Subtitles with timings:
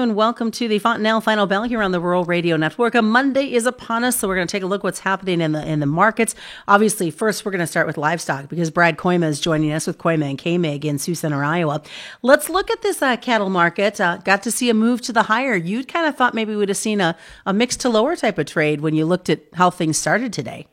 [0.00, 2.94] And welcome to the Fontanelle Final Bell here on the Rural Radio Network.
[2.94, 5.50] A Monday is upon us, so we're going to take a look what's happening in
[5.50, 6.36] the in the markets.
[6.68, 9.98] Obviously, first we're going to start with livestock because Brad Kooima is joining us with
[9.98, 11.82] Kooima and Kaemingk in Sioux Center, Iowa.
[12.22, 14.00] Let's look at this uh, cattle market.
[14.00, 15.56] Uh, got to see a move to the higher.
[15.56, 18.46] You'd kind of thought maybe we'd have seen a, a mix to lower type of
[18.46, 20.68] trade when you looked at how things started today.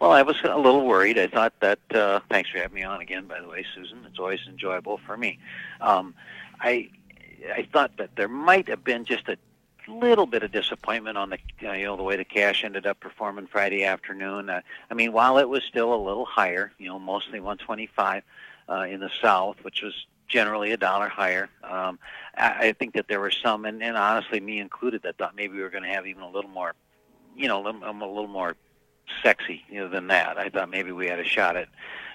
[0.00, 1.18] Well, I was a little worried.
[1.18, 1.80] I thought that.
[1.90, 4.06] Uh, thanks for having me on again, by the way, Susan.
[4.08, 5.38] It's always enjoyable for me.
[5.82, 6.14] Um,
[6.62, 6.88] I
[7.54, 9.36] I thought that there might have been just a
[9.88, 13.46] little bit of disappointment on the you know the way the cash ended up performing
[13.46, 14.50] Friday afternoon.
[14.50, 14.60] Uh,
[14.90, 18.22] I mean, while it was still a little higher, you know, mostly 125
[18.68, 21.48] uh, in the south, which was generally a dollar higher.
[21.62, 21.98] Um,
[22.36, 25.54] I, I think that there were some, and, and honestly, me included, that thought maybe
[25.54, 26.74] we were going to have even a little more,
[27.36, 28.56] you know, a little, a little more
[29.22, 30.38] sexy you know, than that.
[30.38, 31.68] I thought maybe we had a shot at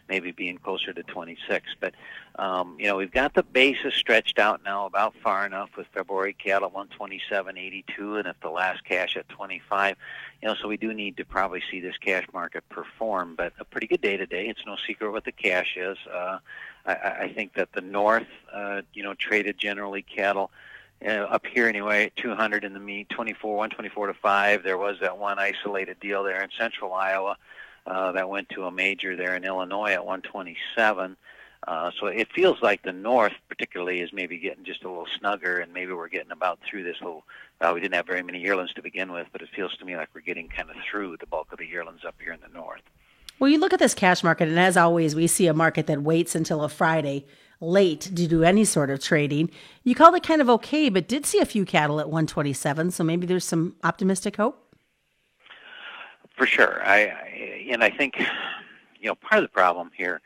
[0.10, 1.76] maybe being closer to 26.
[1.80, 1.94] But
[2.36, 6.34] um, you know, we've got the basis stretched out now about far enough with February
[6.34, 9.96] cattle 127.82, and if the last cash at 25,
[10.42, 13.36] you know, so we do need to probably see this cash market perform.
[13.36, 14.48] But a pretty good day today.
[14.48, 15.98] It's no secret what the cash is.
[16.12, 16.40] Uh,
[16.86, 20.52] I, I think that the north, uh, you know, traded generally cattle.
[21.04, 24.64] Uh, up here anyway, 200 in the meat, 24, 124 to 5.
[24.64, 27.38] There was that one isolated deal there in central Iowa
[27.88, 31.18] uh, that went to a major there in Illinois at 127.
[31.68, 35.58] Uh, so it feels like the North, particularly, is maybe getting just a little snugger,
[35.58, 37.24] and maybe we're getting about through this little.
[37.60, 39.96] Well, we didn't have very many yearlings to begin with, but it feels to me
[39.96, 42.54] like we're getting kind of through the bulk of the yearlings up here in the
[42.54, 42.82] North.
[43.38, 46.02] Well, you look at this cash market, and as always, we see a market that
[46.02, 47.26] waits until a Friday
[47.62, 49.50] late to do any sort of trading.
[49.84, 53.04] You called it kind of okay, but did see a few cattle at 127, so
[53.04, 54.76] maybe there's some optimistic hope.
[56.36, 58.20] For sure, I, I and I think
[59.00, 60.22] you know part of the problem here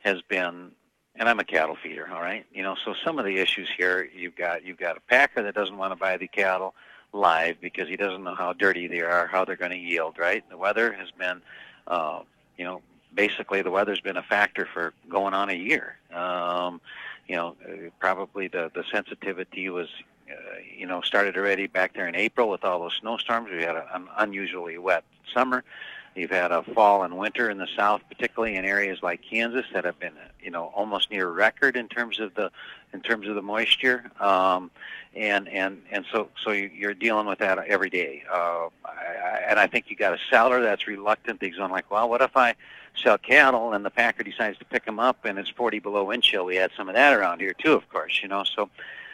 [0.00, 0.70] has been
[1.16, 2.44] and I'm a cattle feeder, all right?
[2.52, 5.54] You know, so some of the issues here you've got you've got a packer that
[5.54, 6.74] doesn't want to buy the cattle
[7.12, 10.48] live because he doesn't know how dirty they are, how they're going to yield, right?
[10.50, 11.40] The weather has been
[11.86, 12.20] uh,
[12.56, 12.82] you know,
[13.14, 15.96] basically the weather's been a factor for going on a year.
[16.12, 16.80] Um,
[17.28, 19.88] you know, uh, probably the the sensitivity was
[20.30, 20.34] uh,
[20.76, 23.50] you know, started already back there in April with all those snowstorms.
[23.50, 25.64] We had a, an unusually wet summer.
[26.14, 29.84] You've had a fall and winter in the south, particularly in areas like Kansas that
[29.84, 32.50] have been, you know, almost near record in terms of the
[32.92, 34.10] in terms of the moisture.
[34.20, 34.70] Um,
[35.16, 38.22] and and and so so you're dealing with that every day.
[38.32, 38.68] Uh,
[39.48, 41.42] and I think you got a seller that's reluctant.
[41.42, 42.54] He's going like, well, what if I
[43.02, 46.22] sell cattle and the packer decides to pick them up and it's 40 below wind
[46.22, 46.44] chill?
[46.44, 48.44] We had some of that around here too, of course, you know.
[48.44, 48.70] So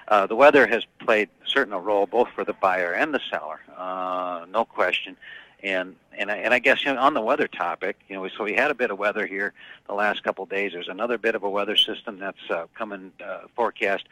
[0.08, 3.60] uh, the weather has played certain a role both for the buyer and the seller,
[3.76, 5.16] uh, no question.
[5.62, 8.44] And and I, and I guess you know, on the weather topic, you know, so
[8.44, 9.52] we had a bit of weather here
[9.86, 10.72] the last couple of days.
[10.72, 14.04] There's another bit of a weather system that's uh, coming uh, forecast,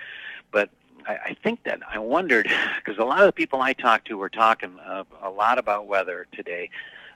[0.50, 0.70] but
[1.06, 4.16] I, I think that I wondered because a lot of the people I talked to
[4.16, 6.70] were talking uh, a lot about weather today.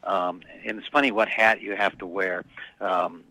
[0.05, 2.45] Um, and it's funny what hat you have to wear.
[2.81, 3.23] Um,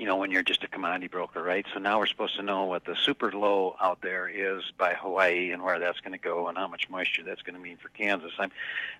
[0.00, 1.66] you know, when you're just a commodity broker, right?
[1.74, 5.50] So now we're supposed to know what the super low out there is by Hawaii
[5.50, 7.90] and where that's going to go and how much moisture that's going to mean for
[7.90, 8.32] Kansas.
[8.38, 8.50] I'm,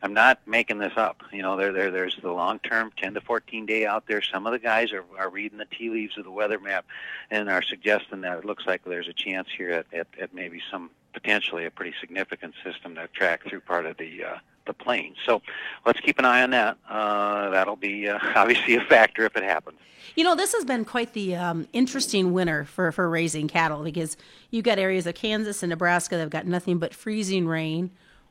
[0.02, 1.22] I'm not making this up.
[1.32, 4.20] You know, there, there, there's the long-term 10 to 14 day out there.
[4.20, 6.84] Some of the guys are, are reading the tea leaves of the weather map
[7.30, 10.60] and are suggesting that it looks like there's a chance here at, at, at maybe
[10.70, 14.36] some potentially a pretty significant system to track through part of the uh,
[14.70, 15.16] the plains.
[15.26, 15.42] So
[15.84, 16.78] let's keep an eye on that.
[16.88, 19.78] Uh, that'll be uh, obviously a factor if it happens.
[20.16, 24.16] You know, this has been quite the um, interesting winter for, for raising cattle because
[24.50, 27.90] you've got areas of Kansas and Nebraska that have got nothing but freezing rain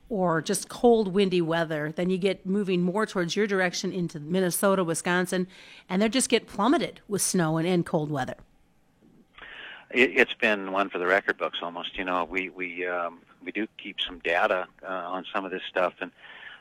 [0.09, 1.93] or just cold, windy weather.
[1.95, 5.47] Then you get moving more towards your direction into Minnesota, Wisconsin,
[5.87, 8.35] and they just get plummeted with snow and, and cold weather.
[9.91, 11.97] It, has been one for the record books almost.
[11.97, 15.63] You know, we we um, we do keep some data uh, on some of this
[15.67, 16.11] stuff, and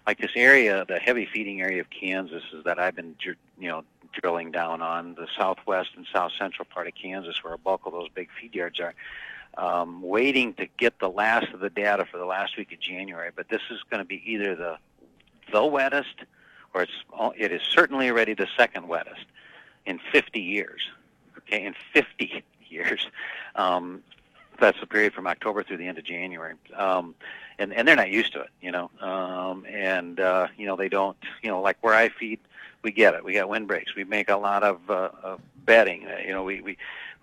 [0.07, 3.85] like this area, the heavy feeding area of Kansas, is that I've been you know
[4.13, 7.93] drilling down on the southwest and south central part of Kansas, where a bulk of
[7.93, 8.95] those big feed yards are.
[9.57, 13.31] Um, waiting to get the last of the data for the last week of January,
[13.35, 14.79] but this is going to be either the
[15.53, 16.15] the wettest,
[16.75, 16.93] or it's
[17.37, 19.25] it is certainly already the second wettest
[19.85, 20.81] in 50 years.
[21.39, 22.45] Okay, in 50
[22.79, 23.07] years.
[23.55, 24.03] Um,
[24.59, 26.55] that's the period from October through the end of January.
[26.75, 27.15] Um,
[27.59, 28.91] and, and they're not used to it, you know.
[29.01, 32.41] Um, and, uh, you know, they don't, you know, like where I feed,
[32.83, 33.25] we get it.
[33.25, 33.95] We got wind breaks.
[33.95, 36.07] We make a lot of, uh, of bedding.
[36.07, 36.77] Uh, you know, we, we,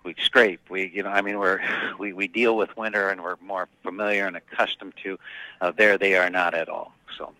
[0.04, 0.60] we scrape.
[0.70, 1.60] We, you know, I mean, we're,
[1.98, 5.18] we, we deal with winter and we're more familiar and accustomed to,
[5.60, 6.92] uh, there they are not at all.
[7.16, 7.32] So.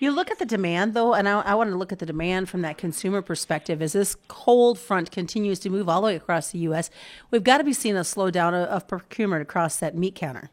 [0.00, 2.48] You look at the demand, though, and I, I want to look at the demand
[2.48, 3.82] from that consumer perspective.
[3.82, 6.88] As this cold front continues to move all the way across the U.S.,
[7.30, 10.50] we've got to be seeing a slowdown of, of procurement across that meat counter.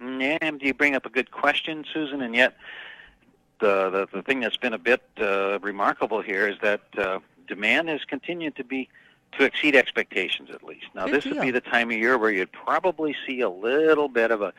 [0.00, 2.56] yeah, you bring up a good question, Susan, and yet
[3.60, 7.18] the the, the thing that's been a bit uh, remarkable here is that uh,
[7.48, 8.88] demand has continued to be
[9.32, 10.86] to exceed expectations at least.
[10.94, 11.34] Now, Good this deal.
[11.34, 14.52] would be the time of year where you'd probably see a little bit of a,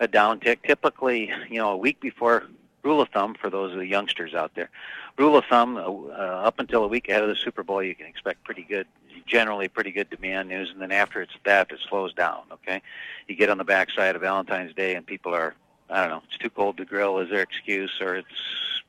[0.00, 0.58] a downtick.
[0.66, 2.44] Typically, you know, a week before
[2.86, 4.70] rule of thumb for those of the youngsters out there.
[5.18, 7.94] Rule of thumb, uh, uh, up until a week ahead of the Super Bowl, you
[7.94, 8.86] can expect pretty good,
[9.26, 12.42] generally pretty good demand news, and then after it's that, it slows down.
[12.52, 12.80] Okay,
[13.26, 15.54] you get on the backside of Valentine's Day, and people are,
[15.90, 18.28] I don't know, it's too cold to grill is their excuse, or it's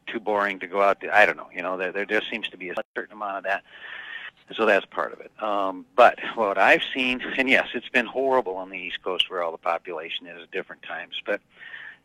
[0.06, 1.02] too boring to go out.
[1.02, 1.50] To, I don't know.
[1.54, 3.64] You know, there there just seems to be a certain amount of that.
[4.56, 5.32] So that's part of it.
[5.44, 9.44] Um, but what I've seen, and yes, it's been horrible on the East Coast where
[9.44, 11.16] all the population is at different times.
[11.26, 11.42] But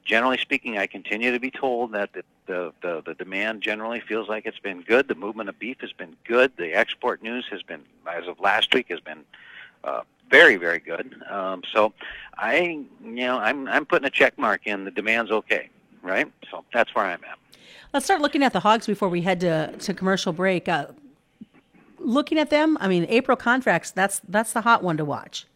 [0.05, 4.29] generally speaking, I continue to be told that the, the, the, the demand generally feels
[4.29, 5.09] like it's been good.
[5.09, 6.53] The movement of beef has been good.
[6.57, 9.25] The export news has been, as of last week, has been
[9.85, 11.15] uh, very, very good.
[11.31, 11.93] Um, so
[12.37, 14.85] I, you know, I'm, I'm putting a check mark in.
[14.85, 15.69] The demand's okay,
[16.03, 16.31] right?
[16.51, 17.39] So that's where I'm at.
[17.93, 20.69] Let's start looking at the hogs before we head to, to commercial break.
[20.69, 20.87] Uh,
[21.99, 25.47] looking at them, I mean, April contracts, that's that's the hot one to watch.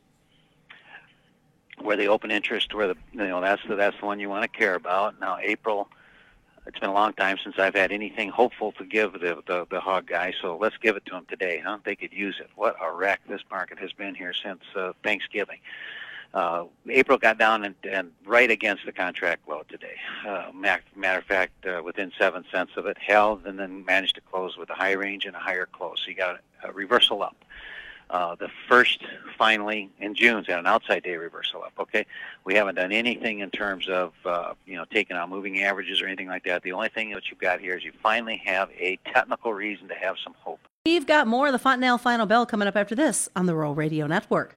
[1.80, 4.42] Where the open interest, where the you know that's the that's the one you want
[4.42, 5.20] to care about.
[5.20, 5.88] Now April,
[6.66, 9.80] it's been a long time since I've had anything hopeful to give the the, the
[9.80, 10.32] hog guy.
[10.40, 11.78] So let's give it to them today, huh?
[11.84, 12.50] They could use it.
[12.56, 15.58] What a wreck this market has been here since uh, Thanksgiving.
[16.34, 19.94] Uh, April got down and, and right against the contract low today.
[20.26, 24.20] Uh, matter of fact, uh, within seven cents of it, held and then managed to
[24.20, 26.02] close with a high range and a higher close.
[26.04, 27.36] So you got a, a reversal up.
[28.10, 29.00] The first,
[29.36, 31.72] finally, in June's had an outside day reversal up.
[31.78, 32.06] Okay,
[32.44, 36.06] we haven't done anything in terms of uh, you know taking out moving averages or
[36.06, 36.62] anything like that.
[36.62, 39.94] The only thing that you've got here is you finally have a technical reason to
[39.94, 40.60] have some hope.
[40.84, 43.74] We've got more of the Fontanelle Final Bell coming up after this on the Rural
[43.74, 44.56] Radio Network.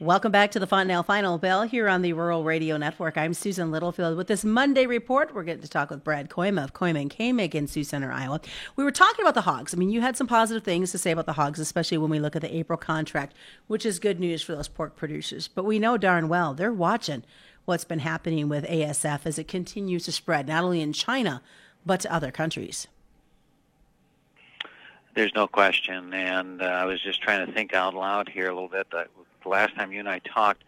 [0.00, 3.18] Welcome back to the Fontanelle Final Bell here on the Rural Radio Network.
[3.18, 5.34] I'm Susan Littlefield with this Monday report.
[5.34, 8.40] We're getting to talk with Brad Kooima of Kooima and Kaemingk in Sioux Center, Iowa.
[8.76, 9.74] We were talking about the hogs.
[9.74, 12.18] I mean, you had some positive things to say about the hogs, especially when we
[12.18, 13.34] look at the April contract,
[13.66, 15.48] which is good news for those pork producers.
[15.48, 17.22] But we know darn well they're watching
[17.66, 21.42] what's been happening with ASF as it continues to spread, not only in China,
[21.84, 22.88] but to other countries.
[25.14, 28.54] There's no question, and uh, I was just trying to think out loud here a
[28.54, 28.90] little bit.
[28.92, 29.08] That
[29.42, 30.64] the last time you and I talked,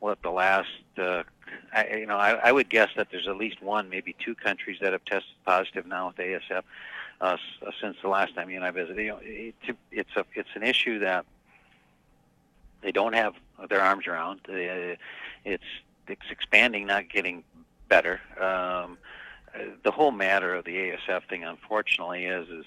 [0.00, 0.68] what the last,
[0.98, 1.22] uh,
[1.72, 4.78] I, you know, I, I would guess that there's at least one, maybe two countries
[4.80, 6.62] that have tested positive now with ASF
[7.20, 7.36] uh, uh,
[7.80, 8.98] since the last time you and I visited.
[8.98, 9.54] You know, it,
[9.90, 11.24] it's a it's an issue that
[12.82, 13.34] they don't have
[13.68, 14.40] their arms around.
[14.48, 14.96] Uh,
[15.44, 15.64] it's
[16.08, 17.42] it's expanding, not getting
[17.88, 18.20] better.
[18.40, 18.98] Um,
[19.82, 22.64] the whole matter of the ASF thing, unfortunately, is is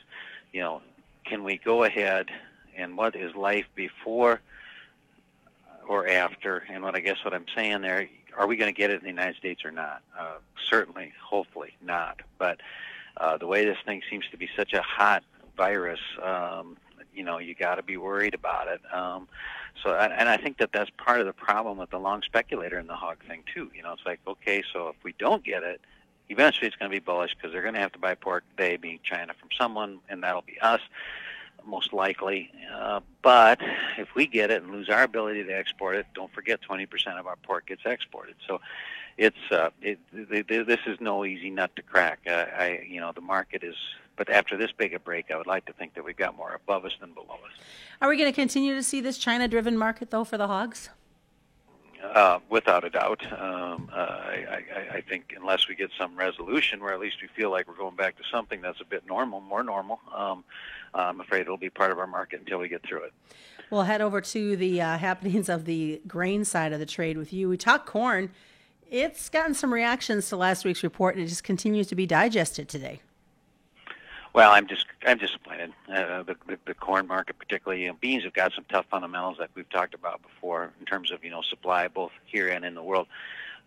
[0.51, 0.81] you know
[1.25, 2.27] can we go ahead
[2.75, 4.41] and what is life before
[5.89, 6.63] or after?
[6.71, 8.07] And what I guess what I'm saying there,
[8.37, 10.01] are we going to get it in the United States or not?
[10.17, 10.35] Uh,
[10.69, 12.21] certainly, hopefully not.
[12.37, 12.61] But
[13.17, 15.23] uh, the way this thing seems to be such a hot
[15.57, 16.77] virus, um,
[17.13, 18.81] you know, you got to be worried about it.
[18.93, 19.27] Um,
[19.83, 22.85] so, and I think that that's part of the problem with the long speculator in
[22.85, 23.71] the hog thing too.
[23.75, 25.81] You know, it's like, okay, so if we don't get it,
[26.29, 28.77] eventually it's going to be bullish because they're going to have to buy pork, they
[28.77, 30.81] being China, from someone, and that'll be us,
[31.65, 32.51] most likely.
[32.73, 33.59] Uh, but
[33.97, 37.27] if we get it and lose our ability to export it, don't forget 20% of
[37.27, 38.35] our pork gets exported.
[38.47, 38.61] So
[39.17, 42.19] it's uh, it, th- th- this is no easy nut to crack.
[42.25, 43.75] Uh, I, you know, the market is.
[44.15, 46.53] But after this big a break, I would like to think that we've got more
[46.53, 47.63] above us than below us.
[48.01, 50.89] Are we going to continue to see this China-driven market though for the hogs?
[52.01, 53.21] Uh, without a doubt.
[53.33, 57.27] Um, uh, I, I, I think unless we get some resolution where at least we
[57.27, 60.45] feel like we're going back to something that's a bit normal, more normal, um,
[60.93, 63.13] I'm afraid it'll be part of our market until we get through it.
[63.69, 67.33] We'll head over to the uh, happenings of the grain side of the trade with
[67.33, 67.49] you.
[67.49, 68.31] We talked corn.
[68.89, 72.69] It's gotten some reactions to last week's report, and it just continues to be digested
[72.69, 73.01] today.
[74.33, 75.73] Well, I'm just I'm disappointed.
[75.91, 79.37] Uh, the, the the corn market, particularly, you know, beans have got some tough fundamentals
[79.39, 82.75] that we've talked about before in terms of you know supply both here and in
[82.75, 83.07] the world.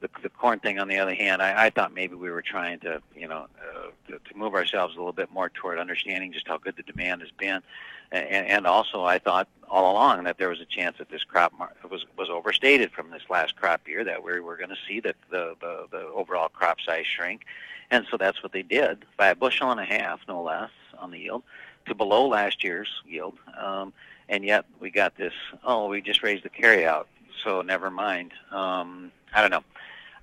[0.00, 2.80] The, the corn thing, on the other hand, I, I thought maybe we were trying
[2.80, 6.48] to, you know, uh, to, to move ourselves a little bit more toward understanding just
[6.48, 7.62] how good the demand has been,
[8.10, 11.52] and, and also I thought all along that there was a chance that this crop
[11.58, 15.00] mar- was was overstated from this last crop year that we were going to see
[15.00, 17.46] that the, the the overall crop size shrink,
[17.92, 21.10] and so that's what they did by a bushel and a half, no less, on
[21.10, 21.42] the yield
[21.86, 23.34] to below last year's yield.
[23.60, 23.92] Um,
[24.28, 27.04] and yet we got this, oh, we just raised the carryout,
[27.44, 28.32] so never mind.
[28.50, 29.64] Um, I don't know.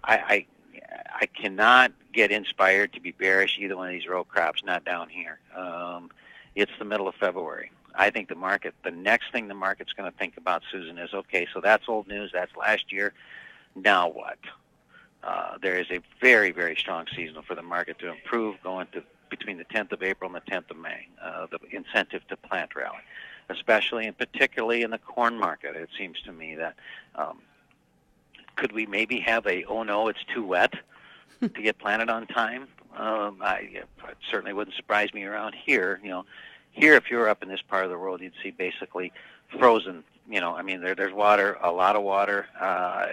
[0.03, 0.45] I, I
[1.21, 5.09] I cannot get inspired to be bearish either one of these row crops, not down
[5.09, 5.39] here.
[5.55, 6.09] Um,
[6.55, 7.71] it's the middle of February.
[7.93, 11.13] I think the market, the next thing the market's going to think about, Susan, is
[11.13, 12.31] okay, so that's old news.
[12.33, 13.13] That's last year.
[13.75, 14.39] Now what?
[15.23, 19.03] Uh, there is a very, very strong seasonal for the market to improve going to
[19.29, 22.75] between the 10th of April and the 10th of May, uh, the incentive to plant
[22.75, 22.97] rally,
[23.49, 25.75] especially and particularly in the corn market.
[25.75, 26.75] It seems to me that
[27.15, 27.39] um,
[28.55, 30.73] could we maybe have a, oh no, it's too wet
[31.41, 32.67] to get planted on time?
[32.97, 33.87] Um, I, it
[34.29, 35.99] certainly wouldn't surprise me around here.
[36.03, 36.25] You know,
[36.71, 39.11] here if you're up in this part of the world, you'd see basically
[39.57, 40.03] frozen.
[40.29, 42.47] You know, I mean, there, there's water, a lot of water.
[42.59, 43.07] Uh,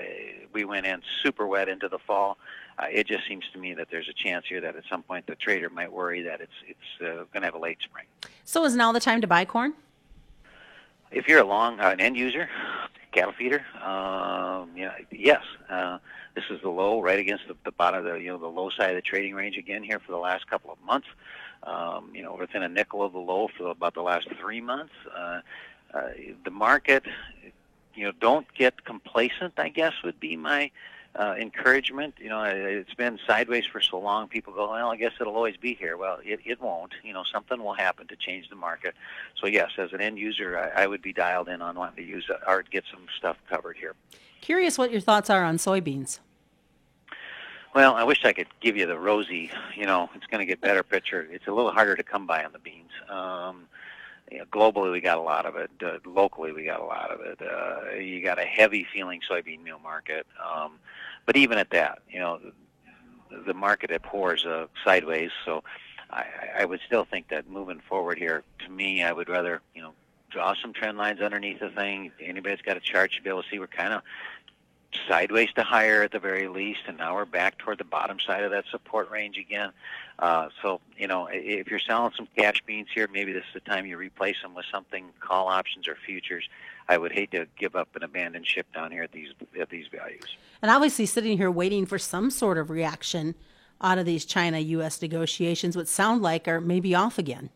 [0.56, 2.38] we went in super wet into the fall.
[2.78, 5.26] Uh, it just seems to me that there's a chance here that at some point
[5.26, 8.06] the trader might worry that it's it's uh, going to have a late spring.
[8.44, 9.74] So is now the time to buy corn?
[11.10, 12.48] If you're a long uh, an end user,
[13.12, 15.42] cattle feeder, um, know, yes.
[15.68, 15.98] Uh,
[16.34, 18.70] this is the low right against the, the bottom of the you know the low
[18.70, 21.08] side of the trading range again here for the last couple of months.
[21.64, 24.94] Um, you know, within a nickel of the low for about the last three months.
[25.14, 25.40] Uh,
[25.94, 26.08] uh,
[26.44, 27.04] the market,
[27.96, 29.54] you know, don't get complacent.
[29.56, 30.70] I guess would be my
[31.18, 32.14] uh, encouragement.
[32.18, 34.28] You know, it's been sideways for so long.
[34.28, 35.96] People go, well, I guess it'll always be here.
[35.96, 36.92] Well, it, it won't.
[37.02, 38.94] You know, something will happen to change the market.
[39.40, 42.10] So yes, as an end user, I, I would be dialed in on wanting to
[42.10, 43.94] use or get some stuff covered here.
[44.40, 46.20] Curious what your thoughts are on soybeans.
[47.74, 50.62] Well, I wish I could give you the rosy, you know, it's going to get
[50.62, 51.28] better picture.
[51.30, 52.90] It's a little harder to come by on the beans.
[53.10, 53.66] Um,
[54.30, 55.70] you know, globally, we got a lot of it.
[55.84, 57.40] Uh, locally, we got a lot of it.
[57.40, 60.26] Uh, you got a heavy feeling soybean meal market.
[60.44, 60.78] Um,
[61.26, 62.40] but even at that, you know,
[63.46, 65.30] the, market abhors uh, sideways.
[65.44, 65.62] So
[66.10, 66.24] I,
[66.60, 69.92] I would still think that moving forward here, to me, I would rather, you know,
[70.30, 72.10] draw some trend lines underneath the thing.
[72.20, 74.02] Anybody's got a chart, you'll be able to see we're kind of
[75.08, 78.42] sideways to higher at the very least, and now we're back toward the bottom side
[78.42, 79.70] of that support range again.
[80.18, 83.60] Uh, so, you know, if you're selling some cash beans here, maybe this is the
[83.60, 86.48] time you replace them with something, call options or futures.
[86.88, 89.86] I would hate to give up an abandoned ship down here at these at these
[89.88, 90.36] values.
[90.62, 93.34] And obviously, sitting here waiting for some sort of reaction
[93.80, 95.02] out of these China-U.S.
[95.02, 97.50] negotiations would sound like are maybe off again.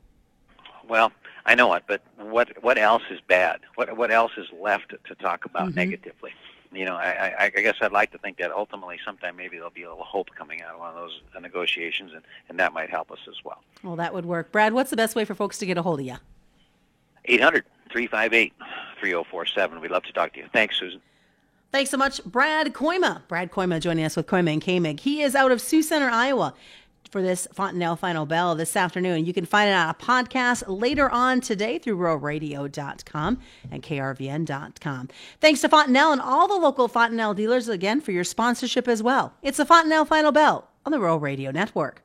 [0.89, 1.13] Well,
[1.47, 3.61] I know it, but what what else is bad?
[3.77, 5.79] What what else is left to talk about mm-hmm.
[5.79, 6.33] negatively?
[6.73, 9.71] You know, I, I, I guess I'd like to think that ultimately sometime maybe there'll
[9.71, 12.91] be a little hope coming out of one of those negotiations, and, and that might
[12.91, 13.63] help us as well.
[13.83, 14.53] Well, that would work.
[14.53, 16.17] Brad, what's the best way for folks to get a hold of you?
[17.25, 18.53] 800 358
[19.01, 19.81] 3047.
[19.81, 20.47] We'd love to talk to you.
[20.53, 21.01] Thanks, Susan.
[21.73, 23.23] Thanks so much, Brad Kooima.
[23.29, 25.01] Brad Kooima joining us with Kooima and Kaemingk.
[25.01, 26.55] He is out of Sioux Center, Iowa
[27.11, 29.27] for this Fontanelle Final Bell this afternoon.
[29.27, 33.39] You can find it on a podcast later on today through ruralradio.com
[33.71, 35.09] and krvn.com.
[35.41, 39.35] Thanks to Fontanelle and all the local Fontanelle dealers again for your sponsorship as well.
[39.43, 42.03] It's the Fontanelle Final Bell on the Rural Radio Network.